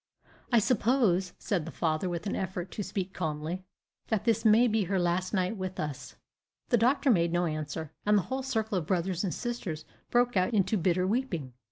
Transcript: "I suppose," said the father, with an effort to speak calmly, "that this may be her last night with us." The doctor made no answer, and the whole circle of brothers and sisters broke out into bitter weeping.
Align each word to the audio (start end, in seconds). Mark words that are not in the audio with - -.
"I 0.51 0.57
suppose," 0.57 1.33
said 1.37 1.65
the 1.65 1.71
father, 1.71 2.09
with 2.09 2.25
an 2.25 2.35
effort 2.35 2.71
to 2.71 2.81
speak 2.81 3.13
calmly, 3.13 3.61
"that 4.07 4.25
this 4.25 4.43
may 4.43 4.67
be 4.67 4.85
her 4.85 4.97
last 4.99 5.31
night 5.31 5.57
with 5.57 5.79
us." 5.79 6.15
The 6.69 6.77
doctor 6.77 7.11
made 7.11 7.31
no 7.31 7.45
answer, 7.45 7.91
and 8.03 8.17
the 8.17 8.23
whole 8.23 8.41
circle 8.41 8.79
of 8.79 8.87
brothers 8.87 9.23
and 9.23 9.31
sisters 9.31 9.85
broke 10.09 10.35
out 10.35 10.55
into 10.55 10.75
bitter 10.75 11.05
weeping. 11.05 11.53